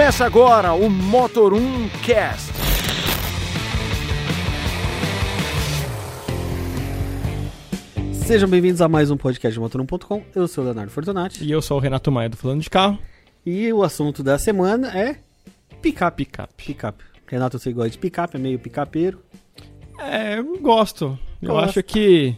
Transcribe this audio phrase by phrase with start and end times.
[0.00, 2.50] Começa agora o Motor 1 Cast.
[8.14, 10.22] Sejam bem-vindos a mais um podcast de Motor1.com.
[10.34, 11.44] Eu sou o Leonardo Fortunati.
[11.44, 12.98] E eu sou o Renato Maia do Falando de Carro.
[13.44, 15.18] E o assunto da semana é
[15.82, 16.24] picape.
[16.24, 16.54] Picape.
[16.56, 17.04] Picape.
[17.26, 19.20] Renato, você gosta de picape, é meio picapeiro.
[19.98, 21.18] É, eu gosto.
[21.42, 22.34] Eu acho que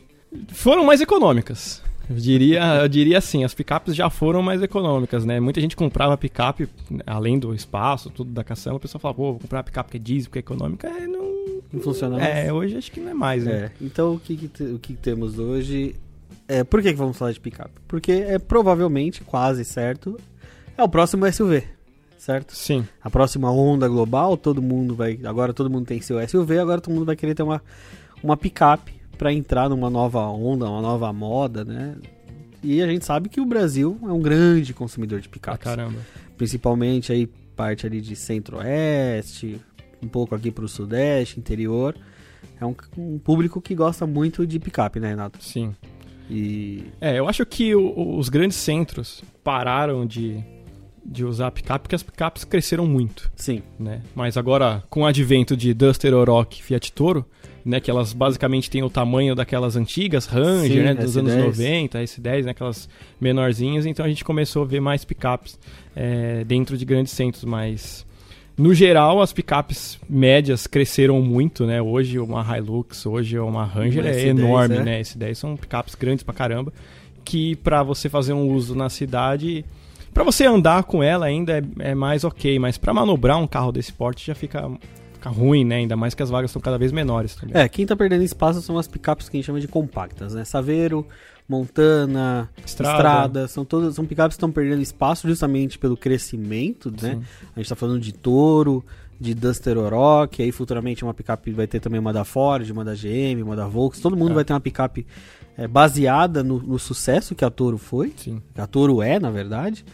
[0.49, 1.81] foram mais econômicas.
[2.11, 5.39] Eu diria, eu diria assim, as picapes já foram mais econômicas, né?
[5.41, 6.69] Muita gente comprava picape,
[7.07, 9.97] além do espaço, tudo da caçamba, o pessoal falava, pô, vou comprar uma picape que
[9.97, 10.89] é diesel, que é econômica.
[10.89, 11.33] É, não...
[11.73, 12.29] Não funciona mais?
[12.37, 13.53] É, hoje acho que não é mais, né?
[13.53, 15.97] É, então o que, que te- o que temos hoje
[16.47, 16.63] é.
[16.63, 17.71] Por que, que vamos falar de picape?
[17.89, 20.21] Porque é provavelmente, quase certo,
[20.77, 21.65] é o próximo SUV,
[22.19, 22.55] certo?
[22.55, 25.19] Sim, A próxima onda global, todo mundo vai.
[25.25, 27.63] Agora todo mundo tem seu SUV, agora todo mundo vai querer ter uma,
[28.23, 31.97] uma picape para entrar numa nova onda, uma nova moda, né?
[32.63, 35.65] E a gente sabe que o Brasil é um grande consumidor de picapes.
[35.65, 35.99] caramba.
[36.37, 39.61] Principalmente aí parte ali de centro-oeste,
[40.03, 41.97] um pouco aqui pro sudeste, interior.
[42.61, 45.43] É um, um público que gosta muito de picape, né, Renato?
[45.43, 45.75] Sim.
[46.31, 50.43] E É, eu acho que o- os grandes centros pararam de,
[51.05, 53.31] de usar picape porque as picapes cresceram muito.
[53.37, 54.03] sim, né?
[54.15, 57.27] Mas agora, com o advento de Duster, Oroch e Fiat Toro,
[57.65, 57.81] né?
[57.81, 60.95] Que elas basicamente têm o tamanho daquelas antigas Ranger, Sim, né?
[60.95, 61.45] Dos anos S10.
[61.45, 62.51] 90, S10, né?
[62.51, 62.89] Aquelas
[63.21, 63.87] menorzinhas.
[63.87, 65.59] Então a gente começou a ver mais picapes
[65.95, 68.07] é, dentro de grandes centros, mas...
[68.55, 71.81] No geral, as picapes médias cresceram muito, né?
[71.81, 74.83] Hoje uma Hilux, hoje uma Ranger Uma é S10, enorme, é.
[74.83, 75.01] né?
[75.01, 76.71] S10 são picapes grandes pra caramba,
[77.25, 79.65] que pra você fazer um uso na cidade,
[80.13, 83.73] Pra você andar com ela ainda é, é mais ok, mas pra manobrar um carro
[83.73, 84.71] desse porte já fica,
[85.23, 85.77] fica ruim, né?
[85.77, 87.57] Ainda mais que as vagas estão cada vez menores também.
[87.57, 90.45] É, quem tá perdendo espaço são as picapes que a gente chama de compactas, né?
[90.45, 91.07] Saveiro,
[91.49, 92.97] Montana, Estrada.
[92.97, 97.15] Estrada, são todas são picapes que estão perdendo espaço justamente pelo crescimento, né?
[97.15, 97.23] Sim.
[97.55, 98.85] A gente tá falando de Toro,
[99.21, 102.95] de Duster Oroch, aí futuramente uma picape vai ter também uma da Ford, uma da
[102.95, 104.35] GM, uma da Volks, todo mundo É.
[104.35, 105.07] vai ter uma picape
[105.57, 108.43] é, baseada no, no sucesso que a Toro foi, Sim.
[108.55, 109.85] que a Toro é, na verdade.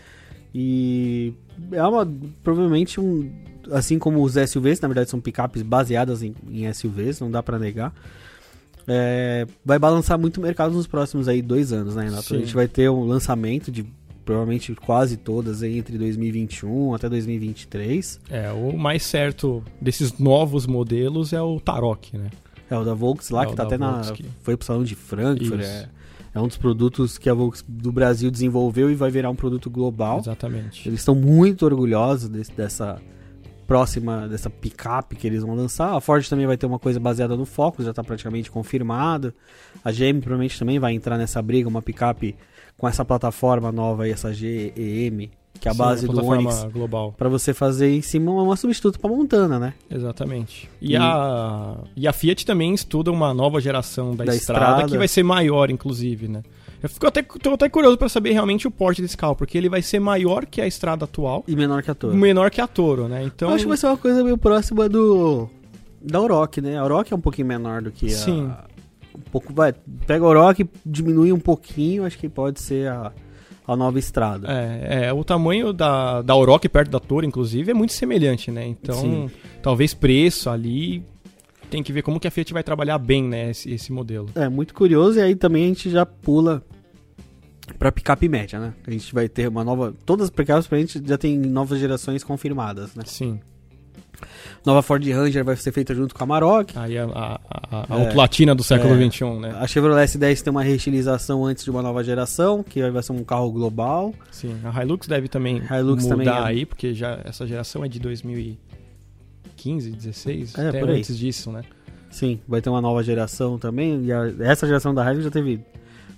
[0.55, 1.33] E
[1.73, 2.07] é uma
[2.43, 3.31] provavelmente um
[3.71, 7.59] assim como os SUVs, na verdade são picapes baseadas em, em SUVs, não dá pra
[7.59, 7.93] negar.
[8.87, 12.21] É, vai balançar muito o mercado nos próximos aí dois anos, né, Renato?
[12.21, 12.39] A Sim.
[12.39, 13.85] gente vai ter um lançamento de
[14.25, 18.21] provavelmente quase todas aí entre 2021 até 2023.
[18.31, 22.31] É, o mais certo desses novos modelos é o Tarok, né?
[22.71, 23.93] É o da Volks lá, É que tá até na.
[24.03, 25.61] Volks que- Foi pro salão de Frankfurt.
[25.63, 25.89] É,
[26.35, 29.69] é um dos produtos que a Volks do Brasil desenvolveu e vai virar um produto
[29.71, 30.19] global.
[30.19, 30.89] Exatamente.
[30.89, 33.01] Eles estão muito orgulhosos desse- dessa
[33.67, 35.95] próxima, dessa picape que eles vão lançar.
[35.95, 39.35] A Ford também vai ter uma coisa baseada no Focus, já está praticamente confirmado.
[39.85, 42.35] A GM provavelmente também vai entrar nessa briga, uma picape
[42.79, 45.31] com essa plataforma nova aí, essa GEM,
[45.61, 47.13] que é a Sim, base uma do Onix, global.
[47.19, 49.75] para você fazer em cima uma substituta para Montana, né?
[49.91, 50.71] Exatamente.
[50.81, 54.89] E, E- A, e a Fiat também estuda uma nova geração da, Da estrada, Estrada.
[54.93, 56.43] que vai ser maior, inclusive, né?
[56.81, 59.69] Eu fico até, tô até curioso pra saber realmente o porte desse carro, porque ele
[59.69, 62.15] vai ser maior que a estrada atual, E menor que a Toro.
[62.17, 63.25] menor que a Toro, né?
[63.25, 65.49] Então, Eu acho que vai ser uma coisa meio próxima do.
[66.01, 66.79] Da Oroch, né?
[66.79, 68.11] A Oroch é um pouquinho menor do que a.
[68.11, 68.53] Sim.
[69.13, 69.53] Um pouco.
[69.53, 69.75] Vai,
[70.07, 73.13] pega a Oroch, diminui um pouquinho, acho que pode ser a,
[73.69, 74.49] a nova estrada.
[74.51, 78.67] É, é, o tamanho da, da Oroch perto da Toro, inclusive, é muito semelhante, né?
[78.67, 79.31] Então, Sim.
[79.63, 81.05] talvez preço ali
[81.69, 84.29] tem que ver como que a Fiat vai trabalhar bem, né, esse, esse modelo.
[84.35, 86.63] É, muito curioso, e aí também a gente já pula
[87.79, 88.73] pra picape média, né?
[88.87, 89.95] A gente vai ter uma nova.
[90.07, 93.03] Todas as picapes pra gente já tem novas gerações confirmadas, né?
[93.05, 93.39] Sim.
[94.67, 96.71] Nova Ford Ranger vai ser feita junto com a Maroc.
[96.77, 98.05] Aí a, a, a, a É.
[98.07, 99.11] autolatina do século É.
[99.11, 99.57] XXI, né?
[99.59, 103.23] A Chevrolet S10 tem uma reestilização antes de uma nova geração, que vai ser um
[103.25, 104.13] carro global.
[104.31, 104.57] Sim.
[104.65, 107.99] A Hilux deve também Hilux mudar também é- aí, porque já essa geração é de
[108.01, 110.99] 2015, 16, É, até por aí.
[110.99, 111.63] antes disso, né?
[112.11, 114.05] Sim, vai ter uma nova geração também.
[114.07, 115.61] E a- essa geração da Hilux já teve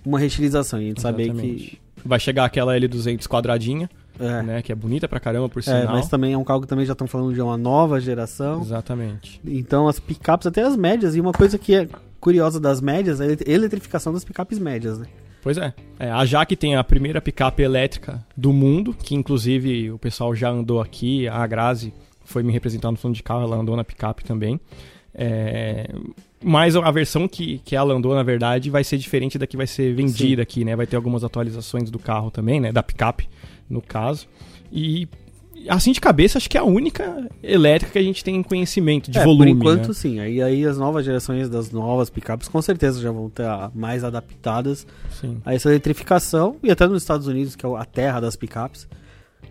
[0.05, 0.81] uma reestilização.
[0.81, 1.79] E a gente sabe que.
[2.05, 3.91] Vai chegar aquela L200 quadradinha,
[4.21, 4.63] É, né?
[4.63, 5.95] Que é bonita pra caramba, por é, sinal.
[5.95, 8.61] mas também é um carro que também já estão falando de uma nova geração.
[8.61, 9.41] Exatamente.
[9.45, 11.89] Então as picapes, até as médias, e uma coisa que é
[12.21, 15.07] curiosa das médias é a eletrificação das picapes médias, né?
[15.43, 15.73] Pois é.
[15.99, 16.11] é.
[16.11, 20.81] A Jaque tem a primeira picape elétrica do mundo, que inclusive o pessoal já andou
[20.81, 21.27] aqui.
[21.27, 21.95] A Grazi
[22.25, 24.61] foi me representar no fundo de carro, ela andou na picape também.
[25.15, 25.91] É,
[26.43, 29.67] Mas a versão que, que ela andou, na verdade, vai ser diferente da que vai
[29.67, 30.77] ser vendida aqui, né?
[30.77, 32.71] Vai ter algumas atualizações do carro também, né?
[32.71, 33.29] Da picape,
[33.71, 34.27] no caso.
[34.73, 35.09] E
[35.69, 39.19] assim de cabeça, acho que é a única elétrica que a gente tem conhecimento de
[39.19, 39.53] É, volume.
[39.55, 39.95] Por enquanto, né?
[39.95, 40.19] sim.
[40.21, 44.87] Aí, aí as novas gerações das novas picapes com certeza já vão estar mais adaptadas
[45.21, 45.41] Sim.
[45.45, 46.57] a essa eletrificação.
[46.63, 48.89] E até nos Estados Unidos, que é a terra das picapes,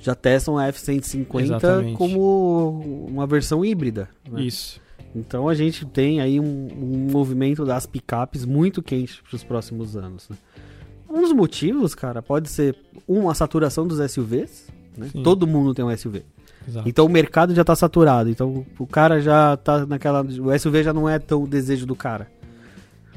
[0.02, 1.98] já testam a F-150 Exatamente.
[1.98, 4.10] como uma versão híbrida.
[4.32, 4.42] né?
[4.42, 4.82] Isso.
[5.16, 9.98] Então a gente tem aí um, um movimento das picapes muito quente para os próximos
[9.98, 10.30] anos.
[10.30, 10.38] Né?
[11.10, 12.76] Um dos motivos, cara, pode ser
[13.08, 14.68] uma saturação dos SUVs.
[14.98, 15.10] Né?
[15.24, 16.24] Todo mundo tem um SUV.
[16.68, 16.88] Exato.
[16.88, 18.30] Então o mercado já está saturado.
[18.30, 20.22] Então o cara já tá naquela.
[20.22, 22.28] O SUV já não é tão o desejo do cara.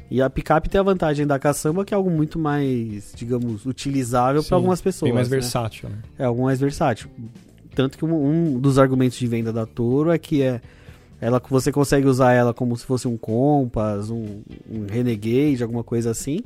[0.09, 4.43] E a picape tem a vantagem da caçamba, que é algo muito mais, digamos, utilizável
[4.43, 5.09] para algumas pessoas.
[5.09, 5.37] Bem mais né?
[5.37, 5.97] versátil, né?
[6.19, 7.09] É algo mais versátil.
[7.73, 10.61] Tanto que um, um dos argumentos de venda da Toro é que é
[11.19, 16.11] ela você consegue usar ela como se fosse um Compass, um, um Renegade, alguma coisa
[16.11, 16.41] assim.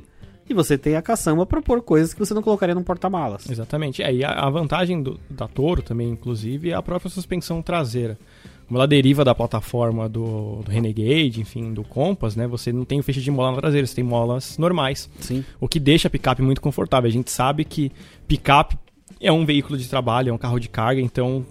[0.48, 3.48] E você tem a caçamba para pôr coisas que você não colocaria num porta-malas.
[3.48, 4.02] Exatamente.
[4.02, 8.18] É, e a, a vantagem do, da Toro também, inclusive, é a própria suspensão traseira.
[8.66, 12.46] Como ela deriva da plataforma do, do Renegade, enfim, do Compass, né?
[12.46, 15.08] Você não tem o feixe de mola na traseira, você tem molas normais.
[15.20, 15.44] Sim.
[15.58, 17.08] O que deixa a picape muito confortável.
[17.08, 17.90] A gente sabe que
[18.26, 18.78] picape
[19.20, 21.46] é um veículo de trabalho, é um carro de carga, então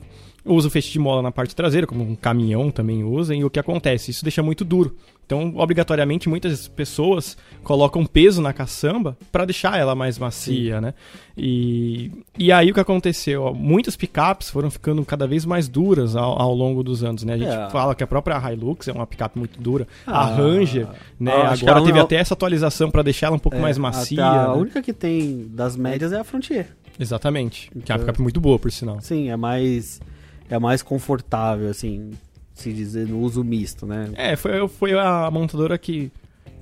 [0.48, 3.50] usa o feixe de mola na parte traseira, como um caminhão também usa, e o
[3.50, 4.12] que acontece?
[4.12, 4.96] Isso deixa muito duro.
[5.26, 10.94] Então, obrigatoriamente, muitas pessoas colocam peso na caçamba para deixar ela mais macia, né?
[11.38, 12.10] E,
[12.40, 13.44] e aí o que aconteceu?
[13.44, 17.34] Ó, Muitas picapes foram ficando cada vez mais duras ao, ao longo dos anos, né?
[17.34, 17.70] A gente É.
[17.70, 20.88] fala que a própria Hilux é uma picape muito dura, Ah, a Ranger,
[21.20, 21.32] né?
[21.34, 24.26] ah, Agora teve Un- até essa atualização para deixar ela um pouco É, mais macia.
[24.26, 24.54] A né?
[24.62, 26.68] única que tem das médias é a Frontier.
[26.98, 27.70] Exatamente.
[27.70, 29.00] Que é uma Então- picape muito boa, por sinal.
[29.02, 30.00] Sim, é mais
[30.50, 32.12] é mais confortável assim,
[32.54, 34.10] se dizer no uso misto, né?
[34.16, 36.12] É, foi, foi a montadora que,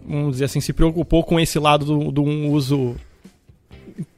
[0.06, 2.96] vamos dizer assim, se preocupou com esse lado do, do um uso.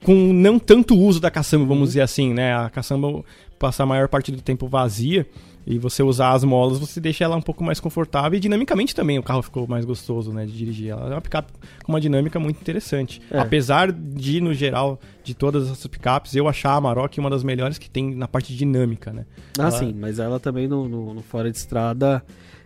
[0.03, 2.55] com não tanto uso da caçamba, vamos dizer assim, né?
[2.55, 3.23] A caçamba
[3.59, 5.27] passar a maior parte do tempo vazia
[5.69, 9.19] e você usar as molas, você deixa ela um pouco mais confortável e dinamicamente também
[9.19, 10.45] o carro ficou mais gostoso, né?
[10.45, 10.91] De dirigir.
[10.91, 11.51] Ela é uma picape
[11.83, 13.21] com uma dinâmica muito interessante.
[13.29, 13.37] É.
[13.37, 17.77] Apesar de, no geral, de todas essas picapes, eu achar a Amarok uma das melhores
[17.77, 19.25] que tem na parte dinâmica, né?
[19.59, 22.23] Ah, Ela- sim, mas ela também no, no- no fora de estrada,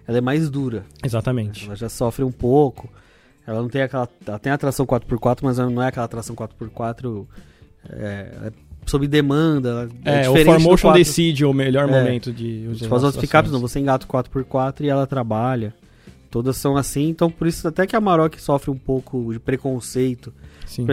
[0.07, 0.85] ela é mais dura.
[1.03, 1.65] Exatamente.
[1.65, 2.87] Ela já sofre um pouco.
[3.47, 4.07] Ela não tem aquela.
[4.27, 7.25] Ela tem a tração 4x4, mas ela não é aquela tração 4x4
[7.89, 8.51] é, é
[8.91, 9.89] sob demanda.
[10.05, 10.93] ela É, o Formotion 4.
[10.99, 11.91] decide o melhor É.
[11.91, 15.73] momento de usar faz as outras picapes, não, você engata o 4x4 e ela trabalha.
[16.29, 20.33] Todas são assim, então por isso até que a Maroc sofre um pouco de preconceito.
[20.65, 20.85] Sim.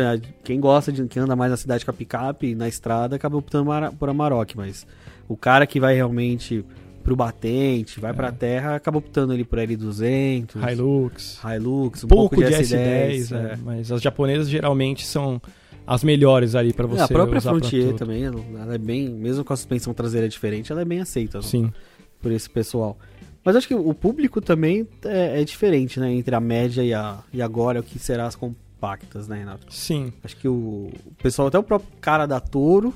[0.42, 3.70] Quem gosta de quem anda mais na cidade com a picape, na estrada, acaba optando
[3.98, 4.84] por Amarok, mas
[5.28, 6.64] o cara que vai realmente
[7.04, 11.38] pro batente, vai pra terra, acaba optando ali por L200, Hilux.
[11.44, 13.52] Hilux, um Pouco, pouco de S10, S10, é.
[13.52, 15.40] é, mas as japonesas geralmente são
[15.88, 19.54] as melhores ali pra você É, a própria Frontier também, ela é bem, mesmo com
[19.54, 21.72] a suspensão traseira diferente, ela é bem aceita Sim.
[22.20, 22.98] por esse pessoal.
[23.42, 27.20] Mas acho que o público também é, é diferente, né, entre a média e, a,
[27.32, 29.72] e agora o que será as compactas, né, Renato?
[29.72, 30.12] Sim.
[30.22, 32.92] Acho que o, o pessoal, até o próprio cara da Toro,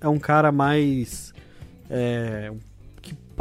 [0.00, 1.32] é um cara mais.
[1.88, 2.67] É, que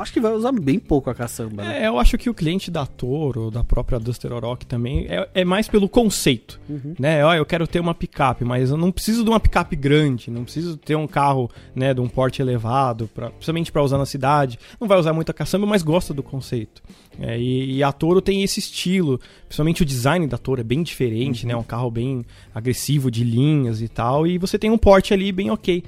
[0.02, 1.84] acho que vai usar bem pouco a caçamba, né?
[1.84, 5.46] É, eu acho que o cliente da Toro, da própria Duster Oroch também, é, é
[5.46, 6.60] mais pelo conceito.
[6.70, 6.96] Uhum.
[7.00, 7.24] né?
[7.26, 10.44] Ó, eu quero ter uma picape, mas eu não preciso de uma picape grande, não
[10.44, 14.60] preciso ter um carro, né, de um porte elevado, pra, principalmente para usar na cidade.
[14.80, 16.82] Não vai usar muito a caçamba, mas gosta do conceito.
[17.20, 20.84] É, e, e a Toro tem esse estilo, principalmente o design da Toro é bem
[20.84, 21.56] diferente, né?
[21.56, 25.50] Um carro bem agressivo de linhas e tal, e você tem um porte ali bem
[25.50, 25.84] ok.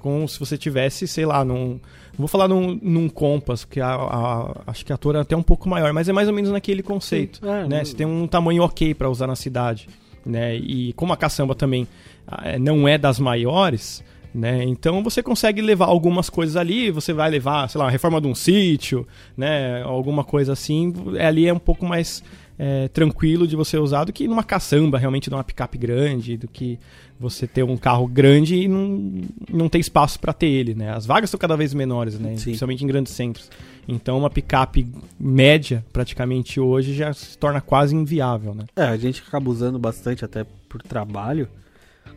[0.00, 1.80] Como se você tivesse, sei lá, num.
[2.12, 5.36] Não vou falar num, num Compass, porque a, a- acho que a Toro é até
[5.36, 7.84] um pouco maior, mas é mais ou menos naquele conceito Sim, é, né?
[7.84, 9.88] Você tem um tamanho ok para usar na cidade,
[10.26, 10.56] né?
[10.56, 11.86] E como a caçamba também
[12.26, 14.62] ah, não é das maiores, né?
[14.64, 18.26] Então você consegue levar algumas coisas ali, você vai levar, sei lá, a reforma de
[18.26, 19.06] um sítio,
[19.36, 19.82] né?
[19.82, 22.22] Alguma coisa assim, ali é um pouco mais
[22.62, 26.78] é, tranquilo de você usar do que numa caçamba, realmente numa picape grande, do que
[27.18, 30.92] você ter um carro grande e não, não ter espaço para ter ele, né?
[30.92, 32.36] As vagas estão cada vez menores, né?
[32.36, 32.44] Sim.
[32.44, 33.50] Principalmente em grandes centros.
[33.88, 34.86] Então uma picape
[35.18, 38.66] média, praticamente hoje, já se torna quase inviável, né?
[38.76, 41.48] É, a gente acaba usando bastante até por trabalho.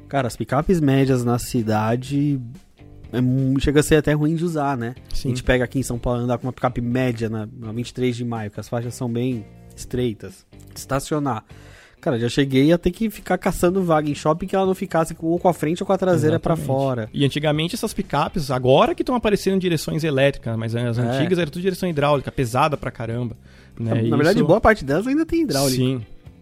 [0.10, 2.38] Cara, as picapes médias na cidade
[3.14, 4.94] é chega a ser até ruim de usar, né?
[5.10, 5.30] A Sim.
[5.30, 8.26] gente pega aqui em São Paulo andar com uma picape média na, na 23 de
[8.26, 10.46] maio, que as faixas são bem estreitas.
[10.76, 11.44] Estacionar.
[12.02, 15.16] Cara, já cheguei a ter que ficar caçando vaga em shopping que ela não ficasse
[15.16, 16.68] com- ou com a frente ou com a traseira pra Exatamente.
[16.80, 17.10] fora.
[17.14, 21.02] E antigamente essas picapes, agora que estão aparecendo em direções elétricas, mas as É.
[21.02, 23.38] antigas era tudo direção hidráulica, pesada pra caramba.
[23.80, 23.92] Né?
[23.94, 25.78] na E verdade, isso- boa parte delas ainda tem hidráulica.
[25.82, 26.02] Sim.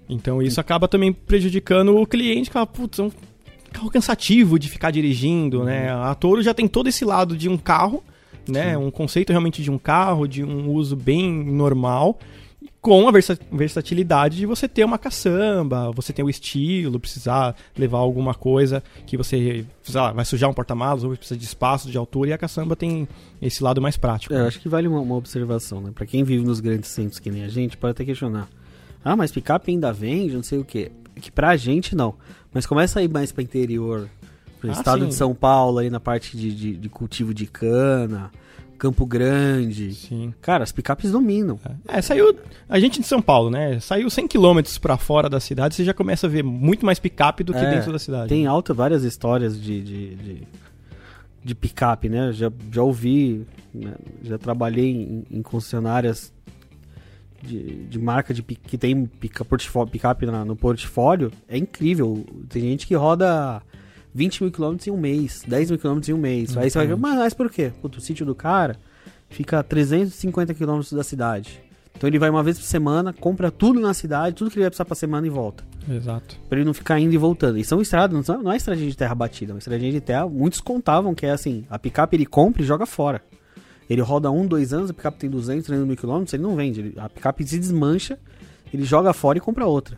[0.10, 3.12] Então isso acaba também prejudicando o cliente, que fala, putz, é um
[3.72, 5.96] carro cansativo de ficar dirigindo, né?
[5.96, 6.02] Uhum.
[6.04, 8.04] A Toro já tem todo esse lado de um carro,
[8.50, 8.78] né?
[8.78, 12.20] Um conceito realmente de um carro, de um uso bem normal,
[12.82, 18.00] com a versa- versatilidade de você ter uma caçamba, você ter o estilo, precisar levar
[18.00, 22.32] alguma coisa que você lá, vai sujar um porta-malas ou precisa de espaço, de altura,
[22.32, 23.08] e a caçamba tem
[23.42, 24.34] esse lado mais prático.
[24.34, 25.92] É, eu acho que vale uma, uma observação, né?
[25.94, 28.50] Pra quem vive nos grandes centros que nem a gente, pode até questionar.
[29.06, 30.92] Ah, mas picape ainda vende, não sei o quê.
[31.16, 32.16] É Que pra gente não.
[32.54, 34.10] Mas começa a ir mais pra interior.
[34.60, 35.08] Pro Ah, estado sim.
[35.10, 38.32] de São Paulo, ali na parte de, de, de cultivo de cana,
[38.82, 39.94] Campo Grande.
[39.94, 40.34] Sim.
[40.42, 41.60] Cara, as picapes dominam.
[41.88, 42.36] É, saiu.
[42.68, 43.80] A gente de São Paulo, né?
[43.80, 47.44] Saiu 100 km pra fora da cidade, você já começa a ver muito mais picape
[47.44, 48.30] do que É, dentro da cidade.
[48.30, 50.48] Tem alta várias histórias de, de, de,
[51.44, 52.32] de picape, né?
[52.34, 53.94] Já, já ouvi, né?
[54.24, 56.34] já trabalhei em, em concessionárias
[57.44, 59.46] de, de marca de, que tem pica,
[59.92, 61.32] picape na- no portfólio.
[61.48, 62.26] É incrível.
[62.50, 63.62] Tem gente que roda
[64.14, 66.56] 20 mil quilômetros em um mês, 10 mil quilômetros em um mês.
[66.58, 67.72] Aí você vai ver, mas, mas por quê?
[67.82, 68.78] O sítio do cara
[69.30, 71.62] fica a 350 quilômetros da cidade.
[71.96, 74.70] Então ele vai uma vez por semana, compra tudo na cidade, tudo que ele vai
[74.72, 75.64] precisar pra semana e volta.
[75.90, 76.36] Exato.
[76.50, 77.58] Pra ele não ficar indo e voltando.
[77.60, 80.02] E são estradas, não, são, não é estradinha de terra batida, é uma estradinha de
[80.02, 80.28] terra.
[80.28, 83.22] Muitos contavam que é assim: a picape ele compra e joga fora.
[83.90, 86.80] Ele roda um, dois anos, a picape tem 200, 300 mil quilômetros, ele não vende.
[86.80, 88.18] Ele- a picape se desmancha,
[88.74, 89.98] ele joga fora e compra outra.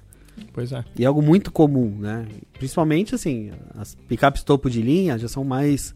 [0.52, 0.84] Pois é.
[0.98, 2.26] E é algo muito comum, né?
[2.54, 5.94] Principalmente assim, as picapes topo de linha já são mais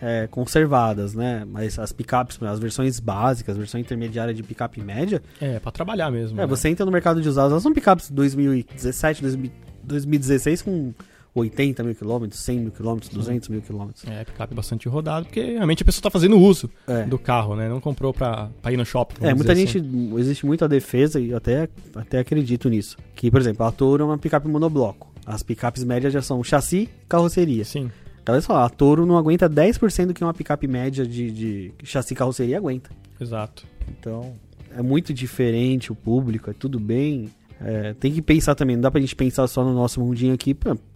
[0.00, 1.44] é, conservadas, né?
[1.50, 6.10] Mas as picapes, as versões básicas, a versão intermediária de picape média, É, pra trabalhar
[6.10, 6.38] mesmo.
[6.38, 6.46] é, né?
[6.46, 9.50] você entra no mercado de usados, elas são picapes 2017, 2000
[9.82, 10.92] 2016 com
[11.38, 14.04] 80 mil quilômetros, 100 mil quilômetros, 200 mil quilômetros.
[14.06, 17.04] É, picape bastante rodado, porque realmente a pessoa tá fazendo uso É.
[17.04, 17.68] do carro, né?
[17.68, 19.24] Não comprou pra ir no shopping.
[19.24, 20.18] É, muita gente, assim.
[20.18, 22.96] existe muita defesa e eu até, até acredito nisso.
[23.14, 25.12] Que, por exemplo, a Toro é uma picape monobloco.
[25.26, 27.64] As picapes médias já são chassi e carroceria.
[27.64, 27.90] Sim.
[28.28, 32.12] Olha só, a Toro não aguenta 10% do que uma picape média de, de chassi
[32.12, 32.90] e carroceria aguenta.
[33.18, 33.64] Exato.
[33.88, 34.34] Então,
[34.76, 37.30] é muito diferente o público, é tudo bem.
[37.60, 40.54] É, tem que pensar também, não dá pra gente pensar só no nosso mundinho aqui.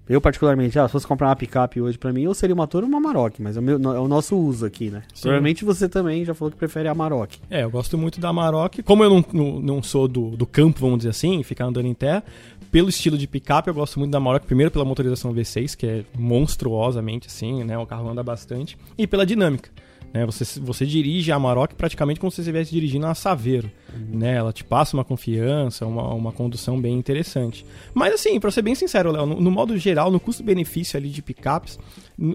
[0.09, 2.85] Eu, particularmente, ah, se fosse comprar uma picape hoje pra mim, eu seria uma Toro
[2.87, 5.03] ou uma Amarok, mas é o, meu- é o nosso uso aqui, né?
[5.15, 5.23] Sim.
[5.23, 7.39] Provavelmente você também já falou que prefere a Amarok.
[7.49, 8.83] É, eu gosto muito da Amarok.
[8.83, 11.95] Como eu não, não, não sou do, do campo, vamos dizer assim, ficar andando em
[11.95, 12.23] terra,
[12.71, 14.45] pelo estilo de picape, eu gosto muito da Amarok.
[14.45, 17.79] Primeiro pela motorização V6, que é monstruosamente assim, né?
[17.79, 18.77] O carro anda bastante.
[18.99, 19.71] E pela dinâmica.
[20.13, 23.71] Né, você, você dirige a Amarok praticamente como se você estivesse dirigindo uma Saveiro.
[24.09, 27.65] Né, ela te passa uma confiança, uma, uma condução bem interessante.
[27.95, 31.23] Mas assim, pra ser bem sincero, Léo, no, no modo geral, no custo-benefício ali de
[31.23, 31.79] picapes,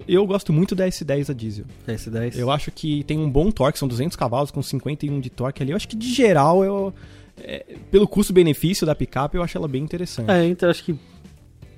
[0.08, 1.64] eu gosto muito da S10 a diesel.
[1.86, 2.36] S10.
[2.36, 5.72] Eu acho que tem um bom torque, são 200 cavalos com 51 de torque ali.
[5.72, 6.92] Eu acho que de geral, eu,
[7.40, 10.30] é, pelo custo-benefício da picape, eu acho ela bem interessante.
[10.30, 10.98] É, então acho que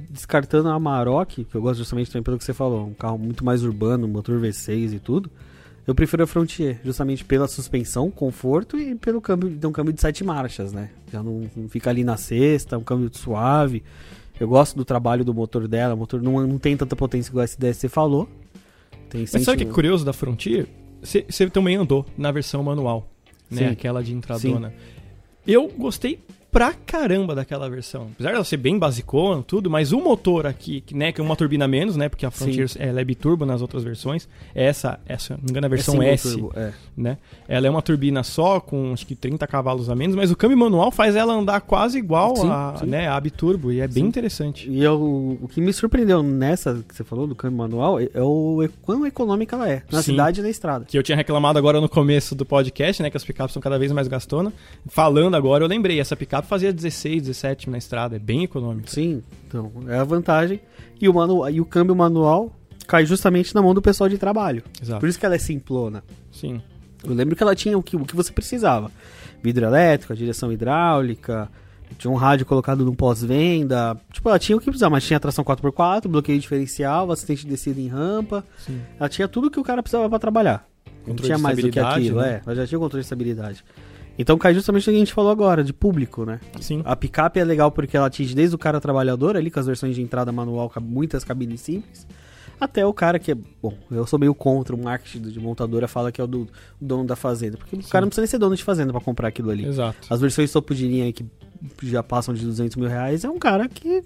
[0.09, 3.45] descartando a Amarok, que eu gosto justamente também pelo que você falou, um carro muito
[3.45, 5.30] mais urbano, motor V6 e tudo,
[5.87, 10.00] eu prefiro a Frontier, justamente pela suspensão, conforto e pelo câmbio, tem um câmbio de
[10.00, 10.90] sete marchas, né?
[11.10, 13.82] Já não, não fica ali na sexta, um câmbio suave.
[14.38, 17.42] Eu gosto do trabalho do motor dela, o motor não, não tem tanta potência igual
[17.42, 18.28] a S10 você falou.
[19.08, 20.66] Tem Mas sabe o que é curioso da Frontier?
[21.02, 23.10] Você também andou na versão manual,
[23.50, 23.58] né?
[23.58, 23.66] Sim.
[23.66, 24.72] Aquela de entradona.
[25.46, 26.20] Eu gostei
[26.50, 28.09] pra caramba daquela versão.
[28.14, 31.66] Apesar dela ser bem basicona, tudo, mas o motor aqui, né, que é uma turbina
[31.69, 32.09] menos, né?
[32.09, 34.28] Porque a Frontier ela é biturbo nas outras versões.
[34.54, 36.33] Essa, essa, não me engano, a é versão single S.
[36.33, 36.73] turbo, é.
[36.97, 37.19] né?
[37.49, 40.57] Ela é uma turbina só, com acho que 30 cavalos a menos, mas o câmbio
[40.57, 42.87] manual faz ela andar quase igual Sim, a, sim.
[42.87, 44.09] né, a biturbo, e é bem Sim.
[44.09, 44.69] interessante.
[44.69, 48.23] E eu, o que me surpreendeu nessa que você falou do câmbio manual é, é
[48.23, 50.12] o quão econômica ela é, na Sim.
[50.12, 50.85] cidade e na estrada.
[50.87, 53.11] Que eu tinha reclamado agora no começo do podcast, né?
[53.11, 54.52] Que as picapes são cada vez mais gastonas.
[54.88, 58.90] Falando agora, eu lembrei, essa picape fazia 16, 17 na estrada, é bem econômico.
[58.90, 60.61] Sim, então é a vantagem.
[61.00, 62.54] E o, manu, e o câmbio manual
[62.87, 64.62] cai justamente na mão do pessoal de trabalho.
[64.82, 65.00] Exato.
[65.00, 66.02] Por isso que ela é simplona.
[66.30, 66.61] Sim.
[67.04, 68.90] Eu lembro que ela tinha o que, o que você precisava:
[69.42, 71.49] vidro elétrico, direção hidráulica,
[71.99, 73.97] tinha um rádio colocado no pós-venda.
[74.12, 77.80] Tipo, ela tinha o que precisava, mas tinha tração 4x4, bloqueio diferencial, assistente de descida
[77.80, 78.44] em rampa.
[78.59, 78.80] Sim.
[78.99, 80.66] Ela tinha tudo que o cara precisava pra trabalhar.
[81.06, 82.35] Não tinha mais do que aquilo, né?
[82.35, 82.42] é.
[82.44, 83.64] Ela já tinha o controle de estabilidade.
[84.18, 86.40] Então cai justamente no que a gente falou agora, de público, né?
[86.60, 86.82] Sim.
[86.84, 89.94] A picape é legal porque ela atinge desde o cara trabalhador ali, com as versões
[89.94, 92.06] de entrada manual, com muitas cabines simples,
[92.60, 93.34] até o cara que é.
[93.34, 96.48] Bom, eu sou meio contra o marketing de montadora, fala que é o do, o
[96.80, 97.56] dono da fazenda.
[97.56, 99.64] Porque o cara não precisa nem ser dono de fazenda pra comprar aquilo ali.
[99.64, 100.06] Exato.
[100.08, 101.24] As versões topo de linha aí que
[101.82, 104.02] já passam de 200 mil reais é um cara que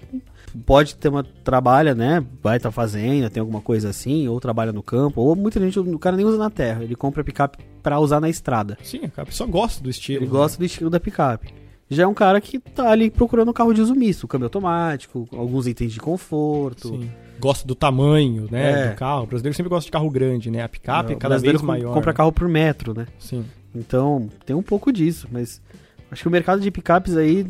[0.66, 1.22] pode ter uma.
[1.22, 2.24] trabalha, né?
[2.42, 5.98] Vai estar fazenda, tem alguma coisa assim, ou trabalha no campo, ou muita gente, o
[5.98, 8.78] cara nem usa na terra, ele compra picape pra usar na estrada.
[8.82, 10.20] Sim, a pessoa gosta do estilo.
[10.20, 10.32] Ele né?
[10.32, 11.63] gosta do estilo da picape.
[11.90, 15.28] Já é um cara que tá ali procurando um carro de uso misto, câmbio automático,
[15.32, 16.88] alguns itens de conforto.
[16.88, 17.10] Sim.
[17.38, 18.88] Gosta do tamanho, né, É.
[18.90, 19.24] do carro.
[19.24, 20.62] O brasileiro sempre gosta de carro grande, né?
[20.62, 21.92] A picape é cada vez maior.
[21.92, 22.16] compra né?
[22.16, 23.06] carro por metro, né?
[23.18, 23.44] Sim.
[23.74, 25.60] Então, tem um pouco disso, mas
[26.14, 27.44] Acho que o mercado de picapes aí,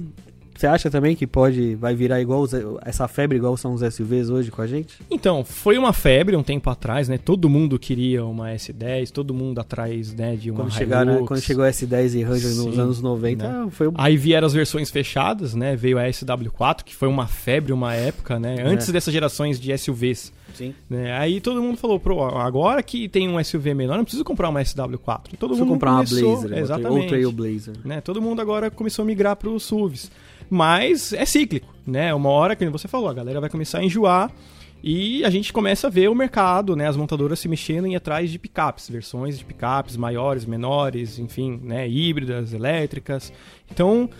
[0.56, 2.52] você acha também que pode, vai virar igual os-
[2.84, 4.94] essa febre igual são os SUVs hoje com a gente?
[5.10, 7.18] Então, foi uma febre um tempo atrás, né?
[7.18, 11.40] Todo mundo queria uma S10, todo mundo atrás, né, de uma Quando, chegar, né, quando
[11.40, 13.66] chegou a S10 e Ranger nos Sim, anos 90, né?
[13.70, 15.74] foi um Aí vieram as versões fechadas, né?
[15.76, 18.56] Veio a SW4, que foi uma febre uma época, né?
[18.64, 18.92] Antes É.
[18.92, 20.32] dessas gerações de SUVs.
[20.54, 20.74] Sim.
[20.88, 21.12] né?
[21.18, 24.60] Aí todo mundo falou, Pro, agora que tem um SUV menor, não preciso comprar uma
[24.60, 25.32] SW4.
[25.32, 27.02] E todo Preciso mundo comprar uma começou, Blazer, exatamente.
[27.02, 27.74] ou Trailblazer.
[27.84, 28.00] né?
[28.00, 30.10] Todo mundo agora começou a migrar para os SUVs.
[30.48, 32.14] Mas é cíclico, né?
[32.14, 34.30] Uma hora, que você falou, a galera vai começar a enjoar
[34.86, 36.86] e a gente começa a ver o mercado, né?
[36.86, 41.58] As montadoras se mexendo em ir atrás de picapes, versões de picapes maiores, menores, enfim,
[41.62, 41.88] né?
[41.88, 43.32] Híbridas, elétricas.
[43.72, 44.10] Então,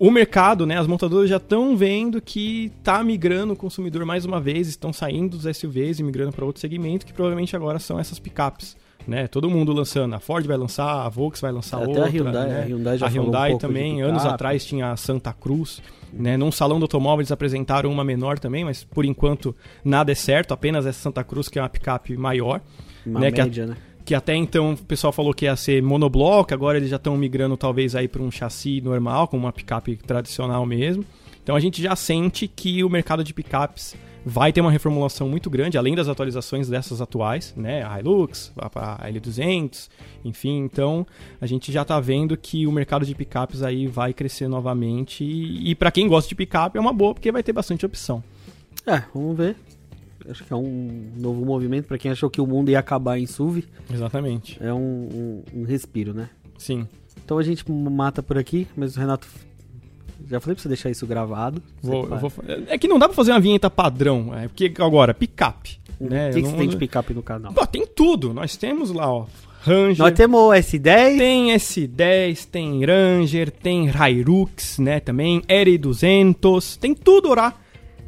[0.00, 0.78] o mercado, né?
[0.78, 5.36] As montadoras já estão vendo que tá migrando o consumidor mais uma vez, estão saindo
[5.36, 8.76] dos SUVs e migrando para outro segmento, que provavelmente agora são essas picapes.
[9.08, 12.08] Né, todo mundo lançando, a Ford vai lançar, a Volks vai lançar Até outra, a
[12.08, 12.62] Hyundai, né?
[12.62, 16.36] a Hyundai já a um Hyundai de também, anos atrás tinha a Santa Cruz, né?
[16.36, 20.52] Num salão do automóvel eles apresentaram uma menor também, mas por enquanto nada é certo,
[20.52, 22.60] apenas essa Santa Cruz que é uma picape maior,
[23.06, 23.76] Uma né, que a- média, né?
[24.04, 27.56] Que até então o pessoal falou que ia ser monobloco, agora eles já estão migrando
[27.56, 31.04] talvez aí para um chassi normal, com uma picape tradicional mesmo.
[31.42, 35.48] Então a gente já sente que o mercado de picapes vai ter uma reformulação muito
[35.48, 37.82] grande, além das atualizações dessas atuais, né?
[37.82, 39.88] A Hilux, a a L200,
[40.24, 40.58] enfim.
[40.58, 41.06] Então
[41.40, 45.70] a gente já tá vendo que o mercado de picapes aí vai crescer novamente e,
[45.70, 48.22] e para quem gosta de picape é uma boa porque vai ter bastante opção.
[48.86, 49.56] É, vamos ver.
[50.28, 53.26] Acho que é um novo movimento pra quem achou que o mundo ia acabar em
[53.26, 53.64] SUV.
[53.92, 54.58] Exatamente.
[54.60, 54.78] É um,
[55.54, 56.28] um- um respiro, né?
[56.58, 56.86] Sim.
[57.24, 59.26] Então a gente mata por aqui, mas o Renato.
[60.28, 61.62] Já falei pra você deixar isso gravado.
[61.82, 62.32] Vou- vou-
[62.68, 66.28] é que não dá pra fazer uma vinheta padrão, é porque agora picape, O né?
[66.30, 67.52] que, que não- tem de picape no canal?
[67.52, 68.34] Pô, tem tudo.
[68.34, 69.26] Nós temos lá, ó,
[69.62, 71.18] Ranger, Nós temos o S10.
[71.18, 77.54] tem S10, tem Ranger, tem Hilux, né, também, R200, tem tudo lá.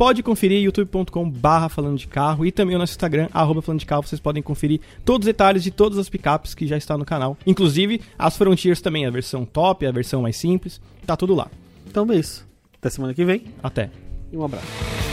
[0.03, 3.87] Pode conferir youtube.com barra falando de carro e também o nosso Instagram, arroba falando de
[3.87, 7.05] carro, vocês podem conferir todos os detalhes de todas as picapes que já estão no
[7.05, 7.39] canal.
[7.47, 11.49] Inclusive as Frontiers também, a versão top, a versão mais simples, tá tudo lá.
[11.87, 12.45] Então é isso.
[12.81, 13.91] Até semana que vem Até.
[14.33, 15.12] e um abraço.